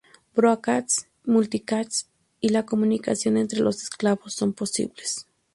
[0.35, 2.07] Broadcast, Multicast
[2.39, 5.27] y la comunicación entre los esclavos son posibles.